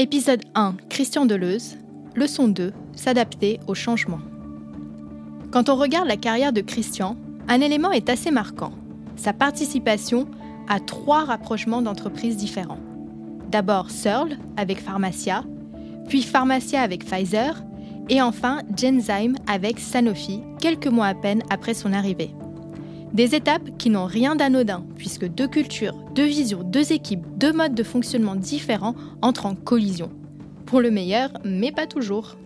Épisode 0.00 0.44
1 0.54 0.76
Christian 0.88 1.26
Deleuze. 1.26 1.76
Leçon 2.14 2.48
2 2.48 2.72
S'adapter 2.96 3.60
au 3.66 3.74
changement. 3.74 4.20
Quand 5.50 5.68
on 5.68 5.76
regarde 5.76 6.08
la 6.08 6.16
carrière 6.16 6.54
de 6.54 6.62
Christian, 6.62 7.18
un 7.48 7.60
élément 7.60 7.90
est 7.90 8.08
assez 8.08 8.30
marquant 8.30 8.72
sa 9.16 9.34
participation 9.34 10.26
à 10.70 10.80
trois 10.80 11.26
rapprochements 11.26 11.82
d'entreprises 11.82 12.38
différents. 12.38 12.80
D'abord 13.50 13.90
Searle 13.90 14.38
avec 14.56 14.80
Pharmacia, 14.80 15.44
puis 16.08 16.22
Pharmacia 16.22 16.80
avec 16.80 17.04
Pfizer, 17.04 17.62
et 18.08 18.22
enfin 18.22 18.62
Genzyme 18.74 19.36
avec 19.46 19.78
Sanofi, 19.78 20.40
quelques 20.60 20.86
mois 20.86 21.08
à 21.08 21.14
peine 21.14 21.42
après 21.50 21.74
son 21.74 21.92
arrivée. 21.92 22.30
Des 23.12 23.34
étapes 23.34 23.76
qui 23.76 23.90
n'ont 23.90 24.06
rien 24.06 24.36
d'anodin, 24.36 24.84
puisque 24.96 25.26
deux 25.26 25.48
cultures, 25.48 25.96
deux 26.14 26.26
visions, 26.26 26.62
deux 26.62 26.92
équipes, 26.92 27.24
deux 27.36 27.52
modes 27.52 27.74
de 27.74 27.82
fonctionnement 27.82 28.36
différents 28.36 28.94
entrent 29.20 29.46
en 29.46 29.56
collision. 29.56 30.12
Pour 30.64 30.80
le 30.80 30.92
meilleur, 30.92 31.30
mais 31.44 31.72
pas 31.72 31.88
toujours. 31.88 32.36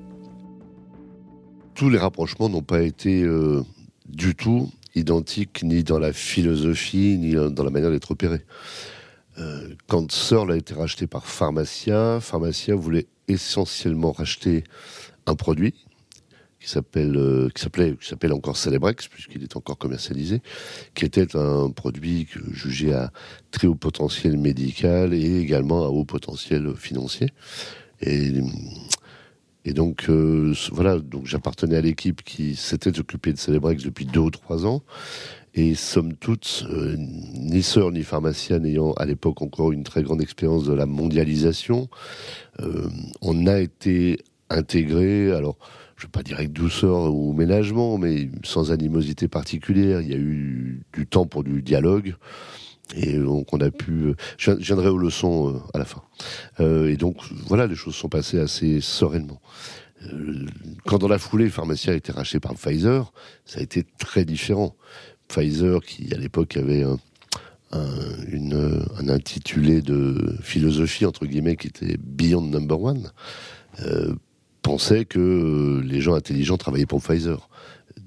Tous 1.74 1.90
les 1.90 1.98
rapprochements 1.98 2.48
n'ont 2.48 2.62
pas 2.62 2.82
été 2.82 3.22
euh, 3.22 3.62
du 4.08 4.34
tout 4.34 4.70
identiques 4.94 5.62
ni 5.62 5.84
dans 5.84 5.98
la 5.98 6.14
philosophie, 6.14 7.18
ni 7.18 7.34
dans 7.34 7.64
la 7.64 7.70
manière 7.70 7.90
d'être 7.90 8.12
opérés. 8.12 8.42
Euh, 9.38 9.74
quand 9.88 10.10
Searle 10.12 10.52
a 10.52 10.56
été 10.56 10.72
racheté 10.72 11.06
par 11.06 11.26
Pharmacia, 11.26 12.20
Pharmacia 12.20 12.74
voulait 12.74 13.06
essentiellement 13.28 14.12
racheter 14.12 14.64
un 15.26 15.34
produit 15.34 15.74
qui 16.64 16.70
s'appelle 16.70 17.16
euh, 17.16 17.48
qui 17.54 17.60
s'appelait 17.60 17.94
qui 18.00 18.08
s'appelle 18.08 18.32
encore 18.32 18.56
Celebrex 18.56 19.06
puisqu'il 19.08 19.42
est 19.42 19.56
encore 19.56 19.76
commercialisé, 19.76 20.40
qui 20.94 21.04
était 21.04 21.36
un 21.36 21.70
produit 21.70 22.26
jugé 22.52 22.94
à 22.94 23.12
très 23.50 23.66
haut 23.66 23.74
potentiel 23.74 24.38
médical 24.38 25.12
et 25.12 25.40
également 25.40 25.84
à 25.84 25.88
haut 25.88 26.04
potentiel 26.04 26.74
financier. 26.74 27.28
Et 28.00 28.32
et 29.66 29.72
donc 29.72 30.06
euh, 30.08 30.54
voilà, 30.72 30.98
donc 30.98 31.26
j'appartenais 31.26 31.76
à 31.76 31.80
l'équipe 31.80 32.22
qui 32.22 32.56
s'était 32.56 32.98
occupée 32.98 33.32
de 33.32 33.38
Celebrex 33.38 33.82
depuis 33.82 34.06
deux 34.06 34.20
ou 34.20 34.30
trois 34.30 34.66
ans. 34.66 34.82
Et 35.56 35.74
somme 35.74 36.14
toute, 36.14 36.66
euh, 36.68 36.96
ni 36.98 37.62
sœur 37.62 37.92
ni 37.92 38.02
pharmacien 38.02 38.58
n'ayant 38.58 38.92
à 38.94 39.04
l'époque 39.04 39.40
encore 39.40 39.70
une 39.70 39.84
très 39.84 40.02
grande 40.02 40.20
expérience 40.20 40.64
de 40.64 40.72
la 40.72 40.84
mondialisation, 40.84 41.88
on 43.22 43.46
a 43.46 43.60
été 43.60 44.18
intégré. 44.50 45.32
Alors, 45.32 45.56
je 45.96 46.02
ne 46.02 46.06
vais 46.06 46.12
pas 46.12 46.22
dire 46.22 46.38
avec 46.38 46.52
douceur 46.52 47.14
ou 47.14 47.32
ménagement, 47.32 47.98
mais 47.98 48.28
sans 48.42 48.72
animosité 48.72 49.28
particulière. 49.28 50.00
Il 50.00 50.08
y 50.08 50.14
a 50.14 50.18
eu 50.18 50.82
du 50.92 51.06
temps 51.06 51.26
pour 51.26 51.44
du 51.44 51.62
dialogue. 51.62 52.16
Et 52.94 53.18
donc 53.18 53.52
on 53.52 53.60
a 53.60 53.70
pu. 53.70 54.14
Je 54.36 54.50
viendrai 54.52 54.88
aux 54.88 54.98
leçons 54.98 55.54
euh, 55.54 55.58
à 55.72 55.78
la 55.78 55.84
fin. 55.84 56.02
Euh, 56.60 56.90
et 56.90 56.96
donc 56.96 57.16
voilà, 57.46 57.66
les 57.66 57.74
choses 57.74 57.94
sont 57.94 58.08
passées 58.08 58.38
assez 58.38 58.80
sereinement. 58.80 59.40
Euh, 60.02 60.46
quand 60.84 60.98
dans 60.98 61.08
la 61.08 61.18
foulée, 61.18 61.48
Pharmacia 61.48 61.92
a 61.92 61.96
été 61.96 62.12
racheté 62.12 62.40
par 62.40 62.54
Pfizer, 62.54 63.12
ça 63.46 63.60
a 63.60 63.62
été 63.62 63.84
très 63.98 64.24
différent. 64.24 64.76
Pfizer, 65.28 65.80
qui 65.80 66.12
à 66.12 66.18
l'époque 66.18 66.56
avait 66.56 66.82
un, 66.82 66.98
intitulé 69.08 69.80
de 69.82 70.36
philosophie 70.42 71.06
entre 71.06 71.26
guillemets 71.26 71.56
qui 71.56 71.66
était 71.68 71.96
Beyond 71.98 72.42
Number 72.42 72.80
One, 72.80 73.10
pensait 74.64 75.04
que 75.04 75.20
euh, 75.20 75.86
les 75.86 76.00
gens 76.00 76.14
intelligents 76.14 76.56
travaillaient 76.56 76.86
pour 76.86 77.00
Pfizer. 77.00 77.48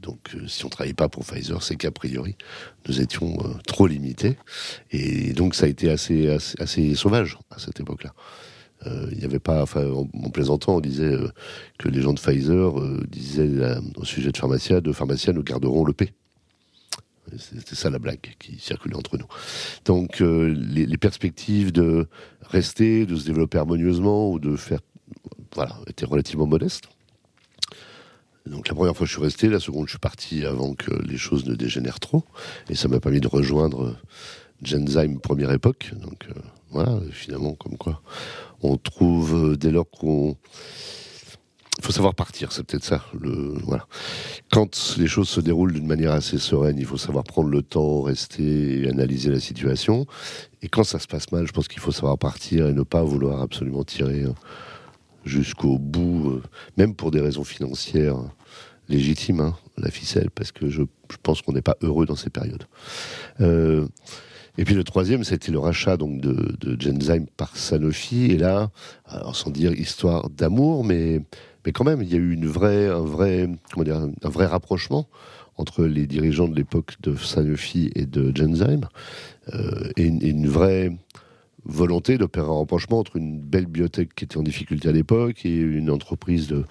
Donc, 0.02 0.36
euh, 0.36 0.48
si 0.48 0.66
on 0.66 0.68
ne 0.68 0.72
travaillait 0.72 0.96
pas 0.96 1.08
pour 1.08 1.24
Pfizer, 1.24 1.62
c'est 1.64 1.76
qu'a 1.76 1.92
priori, 1.92 2.36
nous 2.88 3.00
étions 3.00 3.38
euh, 3.46 3.54
trop 3.66 3.88
limités. 3.88 4.38
Et 4.92 5.34
donc, 5.34 5.56
ça 5.56 5.68
a 5.68 5.70
été 5.70 5.90
assez, 5.90 6.96
sauvage 6.96 7.38
à 7.52 7.60
cette 7.60 7.80
époque-là. 7.80 8.14
Il 9.12 9.18
n'y 9.18 9.26
avait 9.26 9.40
pas, 9.40 9.64
enfin, 9.64 9.86
en, 9.90 10.30
plaisantant, 10.30 10.78
on 10.78 10.80
disait 10.80 11.14
que 11.78 11.90
les 11.90 12.02
gens 12.02 12.14
de 12.14 12.20
Pfizer 12.20 12.74
disaient 13.10 13.50
au 13.98 14.06
sujet 14.06 14.32
de 14.32 14.38
Pharmacia, 14.38 14.80
de 14.80 14.94
Pharmacia, 14.94 15.34
nous 15.34 15.44
garderons 15.44 15.84
le 15.84 15.94
P. 15.94 16.14
C'était 17.38 17.76
ça 17.76 17.90
la 17.90 18.00
blague 18.00 18.36
qui 18.40 18.60
circulait 18.60 18.96
entre 18.96 19.18
nous. 19.18 19.26
Donc 19.84 20.22
les, 20.22 20.98
perspectives 20.98 21.74
de 21.74 22.08
rester, 22.44 23.06
de 23.06 23.16
se 23.18 23.26
développer 23.26 23.58
harmonieusement 23.58 24.32
ou 24.32 24.40
de 24.40 24.56
faire 24.56 24.80
voilà, 25.56 25.78
était 25.88 26.06
relativement 26.06 26.46
modeste. 26.46 26.86
Donc 28.46 28.70
la 28.70 28.76
première 28.76 28.96
fois 28.96 29.06
je 29.06 29.12
suis 29.12 29.22
resté, 29.22 29.50
la 29.50 29.60
seconde 29.60 29.88
je 29.88 29.92
suis 29.92 30.00
parti 30.00 30.46
avant 30.46 30.74
que 30.74 30.92
les 31.04 31.18
choses 31.18 31.46
ne 31.46 31.56
dégénèrent 31.56 32.00
trop, 32.00 32.24
et 32.70 32.76
ça 32.76 32.88
m'a 32.88 33.00
permis 33.00 33.20
de 33.20 33.28
rejoindre 33.28 33.96
Genzyme 34.64 35.20
première 35.20 35.52
époque. 35.52 35.92
Donc 36.02 36.28
euh, 36.30 36.40
voilà, 36.72 37.00
finalement 37.12 37.54
comme 37.54 37.78
quoi 37.78 38.02
on 38.62 38.78
trouve 38.78 39.52
euh, 39.52 39.58
dès 39.58 39.72
lors 39.72 39.90
qu'on 39.90 40.36
faut 41.82 41.92
savoir 41.92 42.16
partir, 42.16 42.52
c'est 42.52 42.64
peut-être 42.64 42.84
ça. 42.84 43.04
Le, 43.20 43.54
voilà. 43.64 43.86
Quand 44.52 44.96
les 44.98 45.08
choses 45.08 45.30
se 45.30 45.40
déroulent 45.40 45.74
d'une 45.74 45.86
manière 45.86 46.12
assez 46.12 46.40
sereine, 46.40 46.78
il 46.80 46.86
faut 46.86 46.98
savoir 46.98 47.24
prendre 47.24 47.50
le 47.50 47.62
temps, 47.62 48.02
rester 48.02 48.82
et 48.82 48.90
analyser 48.90 49.30
la 49.30 49.40
situation. 49.40 50.08
Et 50.64 50.70
quand 50.70 50.84
ça 50.84 50.98
se 50.98 51.08
passe 51.08 51.32
mal, 51.32 51.46
je 51.46 51.52
pense 51.52 51.68
qu'il 51.68 51.80
faut 51.80 51.92
savoir 51.92 52.18
partir 52.18 52.68
et 52.68 52.74
ne 52.74 52.82
pas 52.82 53.04
vouloir 53.04 53.42
absolument 53.42 53.84
tirer 53.84 54.24
euh, 54.24 54.34
jusqu'au 55.28 55.78
bout, 55.78 56.30
euh, 56.30 56.44
même 56.78 56.96
pour 56.96 57.12
des 57.12 57.22
raisons 57.22 57.44
financières 57.44 58.18
légitimes, 58.90 59.42
hein, 59.42 59.56
la 59.78 59.92
ficelle, 59.92 60.30
parce 60.32 60.52
que 60.52 60.70
je, 60.70 60.84
pense 61.24 61.42
qu'on 61.42 61.54
n'est 61.54 61.62
pas 61.62 61.78
heureux 61.82 62.06
dans 62.06 62.16
ces 62.16 62.30
périodes. 62.30 62.64
Euh, 63.42 63.88
et 64.58 64.66
puis 64.66 64.74
le 64.74 64.84
troisième, 64.84 65.24
c'était 65.24 65.52
le 65.52 65.60
rachat 65.60 65.98
donc 65.98 66.20
de, 66.20 66.56
de 66.60 66.82
Genzyme 66.82 67.28
par 67.38 67.56
Sanofi. 67.56 68.26
Et 68.32 68.38
là, 68.38 68.72
alors 69.06 69.36
sans 69.36 69.52
dire 69.52 69.72
histoire 69.74 70.30
d'amour, 70.30 70.84
mais 70.84 71.22
mais 71.66 71.74
quand 71.74 71.84
même, 71.84 72.02
il 72.02 72.10
y 72.10 72.16
a 72.16 72.18
eu 72.18 72.32
une 72.32 72.48
vraie, 72.48 72.88
un 72.88 73.02
vrai, 73.02 73.50
comment 73.74 73.84
dire, 73.84 73.98
un 73.98 74.30
vrai 74.30 74.46
rapprochement 74.46 75.10
entre 75.58 75.84
les 75.84 76.08
dirigeants 76.08 76.48
de 76.48 76.56
l'époque 76.56 76.96
de 77.02 77.16
Sanofi 77.16 77.92
et 77.94 78.06
de 78.06 78.36
Genzyme, 78.36 78.88
euh, 79.54 79.90
et, 79.98 80.06
une 80.06 80.48
vraie 80.48 80.92
volonté 81.68 82.18
d'opérer 82.18 82.48
un 82.48 82.60
rapprochement 82.60 83.00
entre 83.00 83.18
une 83.18 83.40
belle 83.40 83.66
biotech 83.66 84.14
qui 84.16 84.24
était 84.24 84.38
en 84.38 84.44
difficulté 84.44 84.90
à 84.90 84.92
l'époque 84.92 85.46
et 85.46 85.56
une 85.56 85.90
entreprise 85.90 86.48
de, 86.48 86.66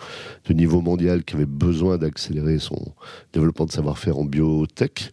niveau 0.50 0.80
mondial 0.80 1.22
qui 1.24 1.34
avait 1.34 1.46
besoin 1.46 1.98
d'accélérer 1.98 2.58
son 2.58 2.94
développement 3.32 3.66
de 3.66 3.72
savoir-faire 3.72 4.18
en 4.18 4.24
biotech. 4.24 5.12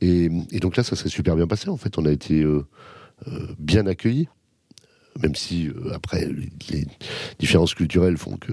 Et, 0.00 0.28
donc 0.60 0.76
là, 0.76 0.84
ça 0.84 0.96
s'est 0.96 1.08
super 1.08 1.36
bien 1.36 1.46
passé. 1.46 1.68
En 1.68 1.76
fait, 1.76 1.98
on 1.98 2.06
a 2.06 2.10
été 2.10 2.42
euh, 2.42 2.64
euh, 3.28 3.46
bien 3.58 3.86
accueillis 3.86 4.28
même 5.22 5.34
si 5.34 5.68
euh, 5.68 5.94
après 5.94 6.28
les, 6.70 6.86
différences 7.38 7.72
culturelles 7.72 8.18
font 8.18 8.36
que 8.36 8.52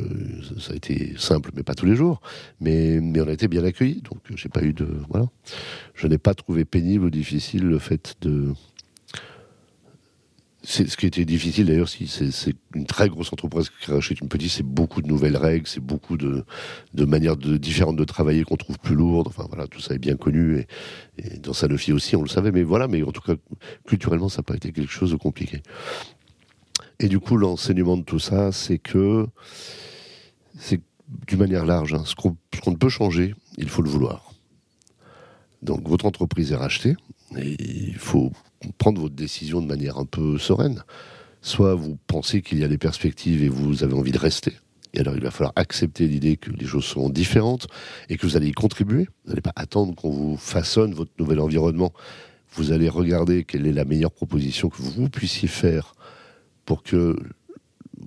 ça 0.59 0.71
a 0.71 0.75
été 0.77 1.13
simple, 1.17 1.51
mais 1.53 1.61
pas 1.61 1.73
tous 1.73 1.85
les 1.85 1.95
jours. 1.95 2.21
Mais, 2.61 3.01
mais 3.01 3.19
on 3.19 3.27
a 3.27 3.33
été 3.33 3.49
bien 3.49 3.65
accueillis, 3.65 4.01
donc 4.01 4.19
j'ai 4.35 4.47
pas 4.47 4.63
eu 4.63 4.71
de 4.71 4.87
voilà. 5.09 5.27
Je 5.93 6.07
n'ai 6.07 6.17
pas 6.17 6.33
trouvé 6.33 6.63
pénible 6.63 7.05
ou 7.05 7.09
difficile 7.09 7.65
le 7.65 7.79
fait 7.79 8.15
de 8.21 8.53
c'est 10.65 10.89
ce 10.89 10.95
qui 10.95 11.05
était 11.05 11.25
difficile 11.25 11.65
d'ailleurs, 11.65 11.89
si 11.89 12.07
c'est 12.07 12.55
une 12.73 12.85
très 12.85 13.09
grosse 13.09 13.33
entreprise 13.33 13.69
qui 13.69 13.91
rachète 13.91 14.21
une 14.21 14.29
petite, 14.29 14.49
c'est 14.49 14.63
beaucoup 14.63 15.01
de 15.01 15.07
nouvelles 15.07 15.35
règles, 15.35 15.67
c'est 15.67 15.81
beaucoup 15.81 16.15
de, 16.15 16.45
manières 16.93 17.35
différentes 17.35 17.97
de 17.97 18.03
travailler 18.05 18.43
qu'on 18.43 18.55
trouve 18.55 18.79
plus 18.79 18.95
lourdes. 18.95 19.27
Enfin 19.27 19.45
voilà, 19.49 19.67
tout 19.67 19.81
ça 19.81 19.93
est 19.93 19.99
bien 19.99 20.15
connu 20.15 20.59
et, 20.59 20.67
et 21.17 21.37
dans 21.37 21.51
Sanofi 21.51 21.91
aussi, 21.91 22.15
on 22.15 22.21
le 22.21 22.29
savait. 22.29 22.51
Mais 22.51 22.63
voilà, 22.63 22.87
mais 22.87 23.03
en 23.03 23.11
tout 23.11 23.21
cas, 23.21 23.33
culturellement, 23.85 24.29
ça 24.29 24.37
n'a 24.37 24.43
pas 24.43 24.55
été 24.55 24.71
quelque 24.71 24.91
chose 24.91 25.11
de 25.11 25.17
compliqué. 25.17 25.61
Et 26.99 27.09
du 27.09 27.19
coup, 27.19 27.35
l'enseignement 27.35 27.97
de 27.97 28.03
tout 28.03 28.19
ça, 28.19 28.53
c'est 28.53 28.79
que 28.79 29.27
c'est 30.57 30.81
d'une 31.27 31.39
manière 31.39 31.65
large, 31.65 31.93
hein, 31.93 32.03
ce 32.05 32.15
qu'on 32.15 32.71
ne 32.71 32.77
peut 32.77 32.89
changer, 32.89 33.35
il 33.57 33.67
faut 33.67 33.81
le 33.81 33.89
vouloir. 33.89 34.31
Donc 35.61 35.87
votre 35.87 36.05
entreprise 36.05 36.51
est 36.51 36.57
rachetée 36.57 36.95
et 37.37 37.55
il 37.59 37.95
faut 37.95 38.31
prendre 38.77 39.01
votre 39.01 39.15
décision 39.15 39.61
de 39.61 39.67
manière 39.67 39.97
un 39.97 40.05
peu 40.05 40.37
sereine. 40.37 40.83
Soit 41.41 41.75
vous 41.75 41.97
pensez 42.07 42.41
qu'il 42.41 42.59
y 42.59 42.63
a 42.63 42.67
des 42.67 42.77
perspectives 42.77 43.43
et 43.43 43.49
vous 43.49 43.83
avez 43.83 43.93
envie 43.93 44.11
de 44.11 44.17
rester. 44.17 44.53
Et 44.93 44.99
alors, 44.99 45.15
il 45.15 45.23
va 45.23 45.31
falloir 45.31 45.53
accepter 45.55 46.07
l'idée 46.07 46.37
que 46.37 46.51
les 46.51 46.65
choses 46.65 46.85
seront 46.85 47.09
différentes 47.09 47.67
et 48.09 48.17
que 48.17 48.27
vous 48.27 48.37
allez 48.37 48.47
y 48.47 48.51
contribuer. 48.51 49.07
Vous 49.23 49.29
n'allez 49.29 49.41
pas 49.41 49.53
attendre 49.55 49.95
qu'on 49.95 50.11
vous 50.11 50.37
façonne 50.37 50.93
votre 50.93 51.11
nouvel 51.17 51.39
environnement. 51.39 51.93
Vous 52.55 52.71
allez 52.71 52.89
regarder 52.89 53.43
quelle 53.43 53.65
est 53.65 53.73
la 53.73 53.85
meilleure 53.85 54.11
proposition 54.11 54.69
que 54.69 54.81
vous 54.81 55.09
puissiez 55.09 55.47
faire 55.47 55.95
pour 56.65 56.83
que 56.83 57.17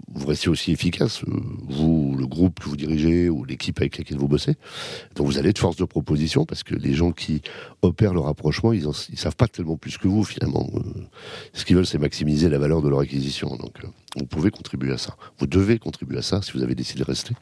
vous 0.08 0.26
restez 0.26 0.48
aussi 0.48 0.72
efficace, 0.72 1.22
euh, 1.24 1.40
vous, 1.68 2.16
le 2.18 2.26
groupe 2.26 2.60
que 2.60 2.68
vous 2.68 2.76
dirigez 2.76 3.28
ou 3.28 3.44
l'équipe 3.44 3.78
avec 3.78 3.98
laquelle 3.98 4.18
vous 4.18 4.28
bossez. 4.28 4.54
Donc 5.14 5.26
vous 5.26 5.38
allez 5.38 5.52
de 5.52 5.58
force 5.58 5.76
de 5.76 5.84
proposition 5.84 6.44
parce 6.44 6.62
que 6.62 6.74
les 6.74 6.94
gens 6.94 7.12
qui 7.12 7.42
opèrent 7.82 8.14
le 8.14 8.20
rapprochement, 8.20 8.72
ils, 8.72 8.86
ne 8.86 9.16
savent 9.16 9.36
pas 9.36 9.48
tellement 9.48 9.76
plus 9.76 9.98
que 9.98 10.08
vous 10.08 10.24
finalement. 10.24 10.68
Euh, 10.74 10.80
ce 11.52 11.64
qu'ils 11.64 11.76
veulent, 11.76 11.86
c'est 11.86 11.98
maximiser 11.98 12.48
la 12.48 12.58
valeur 12.58 12.82
de 12.82 12.88
leur 12.88 13.00
acquisition. 13.00 13.48
Donc 13.56 13.84
euh, 13.84 13.88
vous 14.16 14.26
pouvez 14.26 14.50
contribuer 14.50 14.92
à 14.92 14.98
ça. 14.98 15.16
Vous 15.38 15.46
devez 15.46 15.78
contribuer 15.78 16.18
à 16.18 16.22
ça 16.22 16.42
si 16.42 16.52
vous 16.52 16.62
avez 16.62 16.74
décidé 16.74 17.00
de 17.00 17.04
rester. 17.04 17.34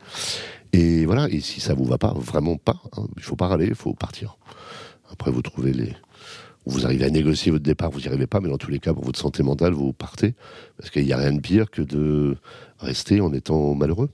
Et 0.72 1.06
voilà. 1.06 1.28
Et 1.30 1.40
si 1.40 1.60
ça 1.60 1.74
vous 1.74 1.84
va 1.84 1.98
pas, 1.98 2.12
vraiment 2.14 2.56
pas, 2.56 2.80
hein, 2.96 3.06
il 3.16 3.22
faut 3.22 3.36
pas 3.36 3.46
râler, 3.46 3.66
il 3.66 3.74
faut 3.74 3.94
partir. 3.94 4.36
Après, 5.10 5.30
vous 5.30 5.42
trouvez 5.42 5.72
les 5.72 5.94
vous 6.66 6.86
arrivez 6.86 7.04
à 7.04 7.10
négocier 7.10 7.52
votre 7.52 7.64
départ, 7.64 7.90
vous 7.90 8.00
n'y 8.00 8.08
arrivez 8.08 8.26
pas, 8.26 8.40
mais 8.40 8.48
dans 8.48 8.58
tous 8.58 8.70
les 8.70 8.78
cas, 8.78 8.94
pour 8.94 9.04
votre 9.04 9.18
santé 9.18 9.42
mentale, 9.42 9.72
vous 9.72 9.92
partez. 9.92 10.34
Parce 10.78 10.90
qu'il 10.90 11.04
n'y 11.04 11.12
a 11.12 11.18
rien 11.18 11.32
de 11.32 11.40
pire 11.40 11.70
que 11.70 11.82
de 11.82 12.36
rester 12.78 13.20
en 13.20 13.32
étant 13.32 13.74
malheureux. 13.74 14.10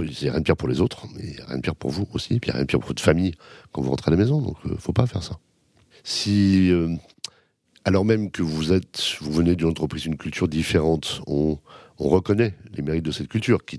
Il 0.00 0.10
n'y 0.22 0.28
a 0.28 0.32
rien 0.32 0.40
de 0.40 0.44
pire 0.44 0.56
pour 0.56 0.68
les 0.68 0.80
autres, 0.80 1.06
mais 1.14 1.24
il 1.24 1.34
n'y 1.34 1.40
a 1.40 1.46
rien 1.46 1.56
de 1.56 1.62
pire 1.62 1.74
pour 1.74 1.90
vous 1.90 2.06
aussi. 2.12 2.34
Il 2.36 2.40
n'y 2.44 2.50
a 2.50 2.52
rien 2.52 2.62
de 2.62 2.66
pire 2.66 2.78
pour 2.78 2.88
votre 2.88 3.02
famille 3.02 3.34
quand 3.72 3.82
vous 3.82 3.90
rentrez 3.90 4.10
à 4.10 4.12
la 4.12 4.16
maison. 4.16 4.40
Donc, 4.40 4.56
il 4.64 4.70
euh, 4.70 4.74
ne 4.74 4.78
faut 4.78 4.92
pas 4.92 5.06
faire 5.06 5.24
ça. 5.24 5.38
Si, 6.04 6.70
euh, 6.70 6.94
alors 7.84 8.04
même 8.04 8.30
que 8.30 8.42
vous 8.42 8.72
êtes, 8.72 9.16
vous 9.20 9.32
venez 9.32 9.56
d'une 9.56 9.68
entreprise, 9.68 10.02
d'une 10.02 10.16
culture 10.16 10.46
différente, 10.46 11.20
on, 11.26 11.58
on, 11.98 12.08
reconnaît 12.08 12.54
les 12.72 12.82
mérites 12.82 13.04
de 13.04 13.10
cette 13.10 13.28
culture. 13.28 13.64
Qui, 13.64 13.78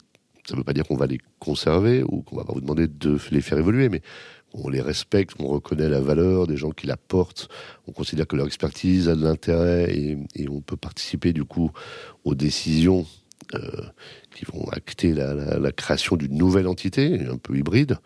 ça 0.49 0.55
ne 0.55 0.61
veut 0.61 0.63
pas 0.63 0.73
dire 0.73 0.83
qu'on 0.83 0.97
va 0.97 1.05
les 1.05 1.19
conserver 1.37 2.03
ou 2.03 2.21
qu'on 2.23 2.35
va 2.35 2.43
pas 2.43 2.53
vous 2.53 2.61
demander 2.61 2.87
de 2.87 3.19
les 3.29 3.41
faire 3.41 3.59
évoluer, 3.59 3.87
mais 3.87 4.01
on 4.53 4.67
les 4.67 4.81
respecte, 4.81 5.33
on 5.37 5.47
reconnaît 5.47 5.89
la 5.89 6.01
valeur 6.01 6.47
des 6.47 6.57
gens 6.57 6.71
qui 6.71 6.87
la 6.87 6.97
portent, 6.97 7.49
on 7.87 7.91
considère 7.91 8.25
que 8.25 8.35
leur 8.35 8.47
expertise 8.47 9.07
a 9.07 9.15
de 9.15 9.23
l'intérêt 9.23 9.95
et, 9.95 10.49
on 10.49 10.61
peut 10.61 10.75
participer 10.75 11.33
du 11.33 11.45
coup 11.45 11.69
aux 12.23 12.33
décisions 12.33 13.05
euh, 13.53 13.59
qui 14.35 14.45
vont 14.45 14.67
acter 14.71 15.13
la, 15.13 15.71
création 15.71 16.15
d'une 16.15 16.35
nouvelle 16.35 16.67
entité, 16.67 17.27
un 17.31 17.37
peu 17.37 17.55
hybride, 17.55 17.99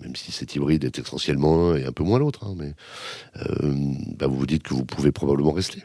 même 0.00 0.16
si 0.16 0.32
cet 0.32 0.56
hybride 0.56 0.84
est 0.84 0.98
essentiellement 0.98 1.72
l'un 1.72 1.76
et 1.76 1.84
un 1.84 1.92
peu 1.92 2.02
moins 2.02 2.18
l'autre. 2.18 2.46
Hein, 2.46 2.54
mais 2.56 2.72
euh, 3.36 3.74
bah, 4.18 4.26
vous 4.26 4.38
vous 4.38 4.46
dites 4.46 4.62
que 4.62 4.72
vous 4.72 4.86
pouvez 4.86 5.12
probablement 5.12 5.52
rester. 5.52 5.84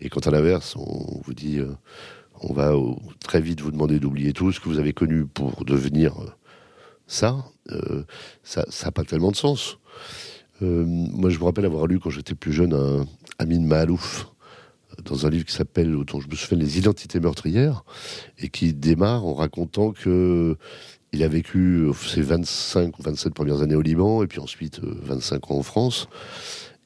Et 0.00 0.08
quand 0.08 0.26
à 0.26 0.30
l'inverse, 0.30 0.74
on 0.76 1.20
vous 1.22 1.34
dit, 1.34 1.58
euh, 1.58 1.72
on 2.46 2.52
va 2.52 2.74
très 3.20 3.40
vite 3.40 3.60
vous 3.60 3.70
demander 3.70 3.98
d'oublier 3.98 4.32
tout 4.32 4.52
ce 4.52 4.60
que 4.60 4.68
vous 4.68 4.78
avez 4.78 4.92
connu 4.92 5.24
pour 5.24 5.64
devenir 5.64 6.14
ça, 7.06 7.44
euh, 7.70 8.04
ça 8.42 8.64
n'a 8.84 8.92
pas 8.92 9.04
tellement 9.04 9.30
de 9.30 9.36
sens. 9.36 9.78
Euh, 10.62 10.84
moi, 10.86 11.30
je 11.30 11.38
me 11.38 11.44
rappelle 11.44 11.64
avoir 11.64 11.86
lu 11.86 11.98
quand 11.98 12.10
j'étais 12.10 12.34
plus 12.34 12.52
jeune 12.52 12.74
un 12.74 13.06
Amin 13.38 13.60
Mahalouf 13.60 14.28
dans 15.04 15.26
un 15.26 15.30
livre 15.30 15.44
qui 15.44 15.54
s'appelle, 15.54 15.92
dont 16.04 16.20
je 16.20 16.28
me 16.28 16.34
souviens, 16.36 16.58
Les 16.58 16.78
identités 16.78 17.18
meurtrières, 17.18 17.84
et 18.38 18.48
qui 18.48 18.72
démarre 18.72 19.24
en 19.24 19.34
racontant 19.34 19.92
que 19.92 20.56
il 21.12 21.22
a 21.22 21.28
vécu 21.28 21.88
ses 22.06 22.22
25 22.22 22.98
ou 22.98 23.02
27 23.02 23.34
premières 23.34 23.62
années 23.62 23.76
au 23.76 23.82
Liban, 23.82 24.22
et 24.22 24.26
puis 24.26 24.40
ensuite 24.40 24.80
25 24.80 25.36
euh, 25.36 25.54
ans 25.54 25.58
en 25.58 25.62
France, 25.62 26.08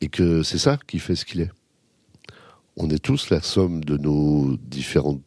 et 0.01 0.09
que 0.09 0.43
c'est 0.43 0.59
ça 0.59 0.79
qui 0.87 0.99
fait 0.99 1.17
ce 1.17 1.25
qu'il 1.25 1.41
est. 1.41 1.51
On 2.81 2.91
est 2.91 3.03
tous 3.03 3.31
la 3.31 3.43
somme 3.43 3.83
de 3.83 3.97
nos 3.97 4.57
différentes 4.57 5.21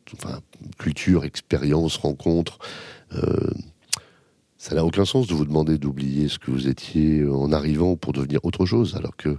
cultures, 0.79 1.25
expériences, 1.25 1.97
rencontres. 1.97 2.59
Euh, 3.13 3.51
ça 4.57 4.73
n'a 4.73 4.85
aucun 4.85 5.03
sens 5.03 5.27
de 5.27 5.33
vous 5.33 5.43
demander 5.43 5.77
d'oublier 5.77 6.29
ce 6.29 6.39
que 6.39 6.49
vous 6.49 6.69
étiez 6.69 7.27
en 7.27 7.51
arrivant 7.51 7.97
pour 7.97 8.13
devenir 8.13 8.45
autre 8.45 8.65
chose, 8.65 8.95
alors 8.95 9.17
que 9.17 9.37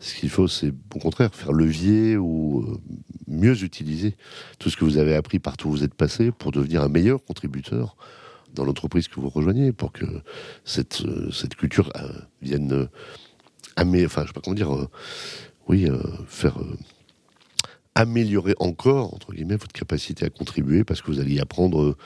ce 0.00 0.14
qu'il 0.14 0.28
faut, 0.28 0.48
c'est 0.48 0.72
au 0.94 0.98
contraire 0.98 1.32
faire 1.32 1.52
levier 1.52 2.16
ou 2.16 2.62
euh, 2.62 2.78
mieux 3.28 3.62
utiliser 3.62 4.16
tout 4.58 4.68
ce 4.68 4.76
que 4.76 4.84
vous 4.84 4.96
avez 4.96 5.14
appris 5.14 5.38
partout 5.38 5.68
où 5.68 5.72
vous 5.72 5.84
êtes 5.84 5.94
passé 5.94 6.32
pour 6.32 6.50
devenir 6.50 6.82
un 6.82 6.88
meilleur 6.88 7.22
contributeur 7.22 7.96
dans 8.54 8.64
l'entreprise 8.64 9.06
que 9.06 9.20
vous 9.20 9.28
rejoignez, 9.28 9.70
pour 9.70 9.92
que 9.92 10.06
cette, 10.64 11.02
euh, 11.02 11.30
cette 11.30 11.54
culture 11.54 11.92
euh, 11.96 12.08
vienne 12.40 12.88
améliorer, 13.76 14.06
enfin, 14.06 14.22
je 14.22 14.28
sais 14.28 14.32
pas 14.32 14.40
comment 14.40 14.56
dire, 14.56 14.88
oui, 15.68 15.86
faire 16.26 16.58
améliorer 17.94 18.54
encore, 18.58 19.14
entre 19.14 19.32
guillemets, 19.32 19.56
votre 19.56 19.72
capacité 19.72 20.24
à 20.24 20.30
contribuer 20.30 20.84
parce 20.84 21.02
que 21.02 21.10
vous 21.10 21.20
allez 21.20 21.40
apprendre 21.40 21.96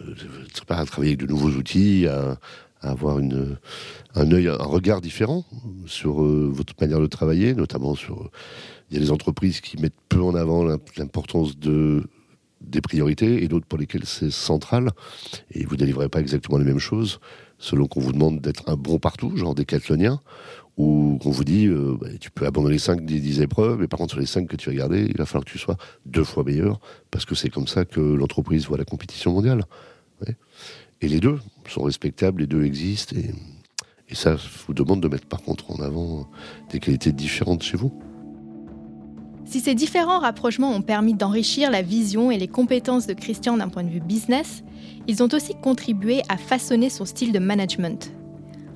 euh, 0.00 0.46
à 0.68 0.84
travailler 0.84 1.12
avec 1.12 1.20
de 1.20 1.26
nouveaux 1.26 1.50
outils, 1.50 2.06
à, 2.06 2.38
avoir 2.80 3.18
un 3.18 4.32
œil, 4.32 4.48
un 4.48 4.56
regard 4.56 5.00
différent 5.00 5.44
sur 5.86 6.22
euh, 6.22 6.48
votre 6.52 6.74
manière 6.80 7.00
de 7.00 7.06
travailler, 7.06 7.54
notamment 7.54 7.94
sur. 7.94 8.30
Il 8.90 8.94
y 8.94 8.96
a 9.00 9.02
des 9.02 9.10
entreprises 9.10 9.60
qui 9.60 9.76
mettent 9.76 10.00
peu 10.08 10.22
en 10.22 10.34
avant 10.34 10.64
l'importance 10.96 11.58
de 11.58 12.04
des 12.60 12.80
priorités 12.80 13.42
et 13.44 13.48
d'autres 13.48 13.66
pour 13.66 13.78
lesquelles 13.78 14.04
c'est 14.04 14.30
central 14.30 14.90
et 15.52 15.64
vous 15.64 15.76
délivrez 15.76 16.08
pas 16.08 16.20
exactement 16.20 16.58
les 16.58 16.64
mêmes 16.64 16.80
choses 16.80 17.20
selon 17.58 17.86
qu'on 17.86 18.00
vous 18.00 18.12
demande 18.12 18.40
d'être 18.40 18.68
un 18.68 18.76
bon 18.76 18.98
partout, 18.98 19.36
genre 19.36 19.54
des 19.54 19.62
décathlonien, 19.62 20.20
ou 20.78 21.18
qu'on 21.20 21.30
vous 21.30 21.44
dit 21.44 21.66
euh, 21.66 21.96
bah, 22.00 22.06
tu 22.20 22.30
peux 22.30 22.46
abandonner 22.46 22.78
5 22.78 23.04
des 23.04 23.20
10 23.20 23.40
épreuves, 23.42 23.80
mais 23.80 23.88
par 23.88 23.98
contre 23.98 24.12
sur 24.12 24.20
les 24.20 24.26
5 24.26 24.46
que 24.46 24.56
tu 24.56 24.70
as 24.70 24.74
gardées, 24.74 25.06
il 25.10 25.16
va 25.16 25.26
falloir 25.26 25.44
que 25.44 25.50
tu 25.50 25.58
sois 25.58 25.76
deux 26.06 26.24
fois 26.24 26.44
meilleur, 26.44 26.80
parce 27.10 27.24
que 27.24 27.34
c'est 27.34 27.50
comme 27.50 27.66
ça 27.66 27.84
que 27.84 28.00
l'entreprise 28.00 28.66
voit 28.66 28.78
la 28.78 28.84
compétition 28.84 29.32
mondiale. 29.32 29.64
Et 31.00 31.06
les 31.06 31.20
deux 31.20 31.38
sont 31.68 31.82
respectables, 31.82 32.40
les 32.40 32.46
deux 32.48 32.64
existent, 32.64 33.14
et, 33.16 33.30
et 34.08 34.14
ça 34.14 34.36
vous 34.66 34.74
demande 34.74 35.00
de 35.00 35.08
mettre 35.08 35.26
par 35.26 35.42
contre 35.42 35.70
en 35.70 35.76
avant 35.82 36.28
des 36.70 36.80
qualités 36.80 37.12
différentes 37.12 37.62
chez 37.62 37.76
vous. 37.76 37.92
Si 39.44 39.60
ces 39.60 39.74
différents 39.74 40.18
rapprochements 40.18 40.72
ont 40.72 40.82
permis 40.82 41.14
d'enrichir 41.14 41.70
la 41.70 41.82
vision 41.82 42.30
et 42.30 42.36
les 42.36 42.48
compétences 42.48 43.06
de 43.06 43.14
Christian 43.14 43.56
d'un 43.56 43.68
point 43.68 43.84
de 43.84 43.88
vue 43.88 44.00
business, 44.00 44.62
ils 45.06 45.22
ont 45.22 45.28
aussi 45.32 45.54
contribué 45.54 46.22
à 46.28 46.36
façonner 46.36 46.90
son 46.90 47.04
style 47.04 47.32
de 47.32 47.38
management. 47.38 48.12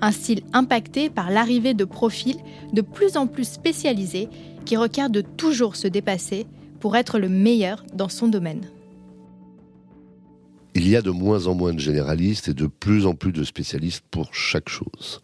Un 0.05 0.11
style 0.11 0.43
impacté 0.53 1.09
par 1.11 1.31
l'arrivée 1.31 1.75
de 1.75 1.85
profils 1.85 2.39
de 2.73 2.81
plus 2.81 3.17
en 3.17 3.29
plus 3.29 3.49
spécialisés 3.49 4.29
qui 4.65 4.77
requièrent 4.77 5.11
de 5.11 5.21
toujours 5.21 5.77
se 5.77 5.87
dépasser 5.87 6.45
pour 6.81 6.97
être 6.97 7.21
le 7.21 7.29
meilleur 7.29 7.85
dans 7.95 8.09
son 8.09 8.27
domaine. 8.27 8.69
Il 10.75 10.89
y 10.89 10.97
a 10.97 11.03
de 11.03 11.11
moins 11.11 11.47
en 11.47 11.55
moins 11.55 11.73
de 11.73 11.79
généralistes 11.79 12.49
et 12.49 12.55
de 12.55 12.67
plus 12.67 13.07
en 13.07 13.15
plus 13.15 13.31
de 13.31 13.45
spécialistes 13.45 14.03
pour 14.11 14.35
chaque 14.35 14.69
chose. 14.69 15.21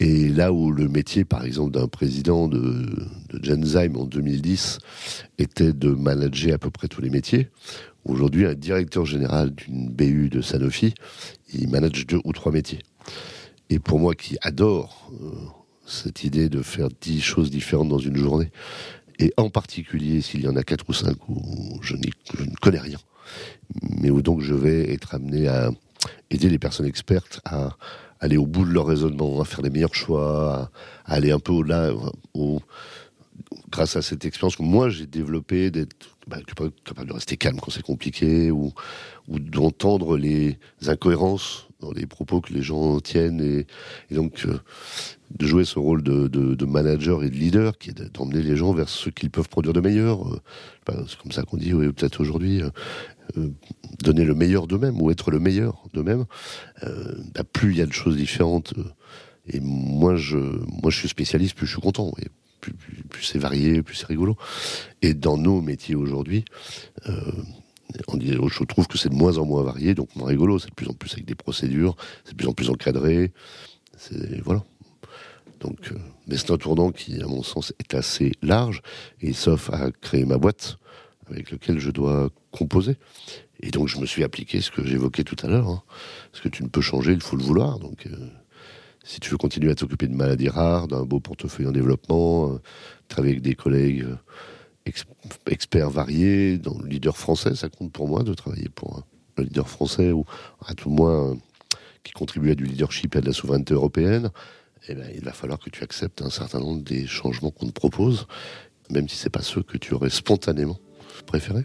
Et 0.00 0.28
là 0.28 0.52
où 0.52 0.70
le 0.70 0.86
métier, 0.88 1.24
par 1.24 1.46
exemple, 1.46 1.70
d'un 1.70 1.88
président 1.88 2.46
de, 2.46 2.84
de 3.32 3.42
Genzyme 3.42 3.96
en 3.96 4.04
2010 4.04 4.80
était 5.38 5.72
de 5.72 5.88
manager 5.88 6.56
à 6.56 6.58
peu 6.58 6.70
près 6.70 6.88
tous 6.88 7.00
les 7.00 7.10
métiers, 7.10 7.48
aujourd'hui, 8.04 8.44
un 8.44 8.54
directeur 8.54 9.06
général 9.06 9.54
d'une 9.54 9.88
BU 9.88 10.28
de 10.28 10.42
Sanofi, 10.42 10.92
il 11.54 11.70
manage 11.70 12.06
deux 12.06 12.20
ou 12.24 12.32
trois 12.34 12.52
métiers. 12.52 12.80
Et 13.70 13.78
pour 13.78 13.98
moi 13.98 14.14
qui 14.14 14.36
adore 14.42 15.10
euh, 15.22 15.32
cette 15.86 16.24
idée 16.24 16.48
de 16.48 16.62
faire 16.62 16.88
dix 17.00 17.20
choses 17.20 17.50
différentes 17.50 17.88
dans 17.88 17.98
une 17.98 18.16
journée, 18.16 18.50
et 19.18 19.32
en 19.36 19.48
particulier 19.48 20.20
s'il 20.20 20.42
y 20.42 20.48
en 20.48 20.56
a 20.56 20.62
quatre 20.62 20.88
ou 20.88 20.92
cinq 20.92 21.28
où 21.28 21.78
je, 21.82 21.96
je 22.36 22.42
ne 22.42 22.54
connais 22.56 22.80
rien, 22.80 22.98
mais 23.82 24.10
où 24.10 24.22
donc 24.22 24.40
je 24.40 24.54
vais 24.54 24.92
être 24.92 25.14
amené 25.14 25.48
à 25.48 25.70
aider 26.30 26.48
les 26.48 26.58
personnes 26.58 26.86
expertes 26.86 27.40
à 27.44 27.76
aller 28.20 28.36
au 28.36 28.46
bout 28.46 28.64
de 28.64 28.70
leur 28.70 28.86
raisonnement, 28.86 29.40
à 29.40 29.44
faire 29.44 29.62
les 29.62 29.70
meilleurs 29.70 29.94
choix, 29.94 30.70
à, 31.04 31.14
aller 31.14 31.30
un 31.30 31.38
peu 31.38 31.52
au-delà, 31.52 31.90
grâce 33.70 33.96
à 33.96 34.02
cette 34.02 34.24
expérience 34.24 34.56
que 34.56 34.62
moi 34.62 34.88
j'ai 34.88 35.06
développée, 35.06 35.70
d'être 35.70 36.16
bah, 36.26 36.38
capable 36.46 37.08
de 37.08 37.12
rester 37.12 37.36
calme 37.36 37.58
quand 37.60 37.70
c'est 37.70 37.82
compliqué, 37.82 38.50
ou, 38.50 38.72
ou 39.28 39.38
d'entendre 39.38 40.16
les 40.16 40.58
incohérences 40.86 41.68
dans 41.84 41.92
les 41.92 42.06
propos 42.06 42.40
que 42.40 42.52
les 42.52 42.62
gens 42.62 42.98
tiennent, 43.00 43.40
et, 43.40 43.66
donc 44.14 44.44
euh, 44.46 44.58
de 45.30 45.46
jouer 45.46 45.64
ce 45.64 45.78
rôle 45.78 46.02
de, 46.02 46.64
manager 46.64 47.22
et 47.22 47.30
de 47.30 47.34
leader, 47.34 47.78
qui 47.78 47.90
est 47.90 48.02
d'emmener 48.14 48.42
les 48.42 48.56
gens 48.56 48.72
vers 48.72 48.88
ce 48.88 49.10
qu'ils 49.10 49.30
peuvent 49.30 49.48
produire 49.48 49.74
de 49.74 49.80
meilleur. 49.80 50.26
Euh, 50.26 51.04
c'est 51.06 51.18
comme 51.18 51.32
ça 51.32 51.42
qu'on 51.42 51.56
dit, 51.56 51.72
peut-être 51.72 52.20
aujourd'hui, 52.20 52.62
euh, 52.62 53.50
donner 54.02 54.24
le 54.24 54.34
meilleur 54.34 54.66
d'eux-mêmes 54.66 55.00
ou 55.00 55.10
être 55.10 55.30
le 55.30 55.38
meilleur 55.38 55.84
d'eux-mêmes, 55.92 56.24
bah, 56.82 57.44
plus 57.52 57.72
il 57.72 57.78
y 57.78 57.82
a 57.82 57.86
de 57.86 57.92
choses 57.92 58.16
différentes 58.16 58.74
et 59.46 59.60
moins 59.60 60.16
je, 60.16 60.36
moi 60.36 60.90
je 60.90 60.98
suis 60.98 61.08
spécialiste, 61.08 61.54
plus 61.54 61.66
je 61.66 61.72
suis 61.72 61.80
content. 61.80 62.12
Et 62.20 62.28
plus, 62.60 63.22
c'est 63.22 63.38
varié, 63.38 63.82
plus 63.82 63.94
c'est 63.94 64.06
rigolo. 64.06 64.36
Et 65.02 65.12
dans 65.12 65.36
nos 65.36 65.60
métiers 65.60 65.94
aujourd'hui, 65.94 66.44
on 68.08 68.16
dit, 68.16 68.32
je 68.32 68.64
trouve 68.64 68.86
que 68.86 68.98
c'est 68.98 69.08
de 69.08 69.14
moins 69.14 69.38
en 69.38 69.44
moins 69.44 69.62
varié, 69.62 69.94
donc 69.94 70.14
moins 70.16 70.28
rigolo. 70.28 70.58
C'est 70.58 70.70
de 70.70 70.74
plus 70.74 70.88
en 70.88 70.94
plus 70.94 71.12
avec 71.12 71.24
des 71.24 71.34
procédures, 71.34 71.96
c'est 72.24 72.32
de 72.32 72.36
plus 72.36 72.48
en 72.48 72.52
plus 72.52 72.70
encadré. 72.70 73.32
Voilà. 74.44 74.64
Donc, 75.60 75.92
mais 76.26 76.36
c'est 76.36 76.50
un 76.50 76.56
tournant 76.56 76.90
qui, 76.90 77.20
à 77.22 77.26
mon 77.26 77.42
sens, 77.42 77.72
est 77.78 77.94
assez 77.94 78.32
large. 78.42 78.82
Et 79.20 79.32
sauf 79.32 79.70
à 79.70 79.90
créer 79.90 80.24
ma 80.24 80.38
boîte, 80.38 80.78
avec 81.30 81.50
lequel 81.50 81.78
je 81.78 81.90
dois 81.90 82.30
composer. 82.50 82.96
Et 83.60 83.70
donc 83.70 83.88
je 83.88 83.98
me 83.98 84.06
suis 84.06 84.24
appliqué 84.24 84.60
ce 84.60 84.70
que 84.70 84.84
j'évoquais 84.84 85.24
tout 85.24 85.36
à 85.42 85.48
l'heure. 85.48 85.68
Hein. 85.68 85.82
Parce 86.32 86.42
que 86.42 86.48
tu 86.48 86.62
ne 86.62 86.68
peux 86.68 86.80
changer, 86.80 87.12
il 87.12 87.22
faut 87.22 87.36
le 87.36 87.42
vouloir. 87.42 87.78
Donc 87.78 88.06
euh, 88.06 88.28
si 89.04 89.20
tu 89.20 89.30
veux 89.30 89.36
continuer 89.36 89.70
à 89.70 89.74
t'occuper 89.74 90.06
de 90.06 90.14
maladies 90.14 90.48
rares, 90.48 90.88
d'un 90.88 91.04
beau 91.04 91.20
portefeuille 91.20 91.66
en 91.66 91.72
développement, 91.72 92.52
euh, 92.52 92.60
travailler 93.08 93.34
avec 93.34 93.42
des 93.42 93.54
collègues 93.54 94.06
euh, 94.86 94.92
experts 95.50 95.90
variés, 95.90 96.58
dans 96.58 96.76
le 96.78 96.86
leader 96.86 97.16
français, 97.16 97.54
ça 97.54 97.68
compte 97.68 97.92
pour 97.92 98.08
moi 98.08 98.22
de 98.22 98.34
travailler 98.34 98.68
pour 98.68 98.98
un, 98.98 99.42
leader 99.42 99.68
français 99.68 100.12
ou 100.12 100.24
à 100.64 100.74
tout 100.74 100.88
le 100.88 100.94
moins 100.94 101.36
qui 102.04 102.12
contribue 102.12 102.52
à 102.52 102.54
du 102.54 102.64
leadership 102.64 103.14
et 103.14 103.18
à 103.18 103.20
de 103.20 103.26
la 103.26 103.32
souveraineté 103.32 103.74
européenne. 103.74 104.30
Eh 104.88 104.94
ben, 104.94 105.10
il 105.14 105.24
va 105.24 105.32
falloir 105.32 105.58
que 105.58 105.70
tu 105.70 105.82
acceptes 105.82 106.22
un 106.22 106.30
certain 106.30 106.60
nombre 106.60 106.82
des 106.82 107.06
changements 107.06 107.50
qu'on 107.50 107.66
te 107.66 107.72
propose, 107.72 108.26
même 108.90 109.08
si 109.08 109.16
c'est 109.16 109.30
pas 109.30 109.42
ceux 109.42 109.62
que 109.62 109.78
tu 109.78 109.94
aurais 109.94 110.10
spontanément 110.10 110.78
préféré 111.26 111.64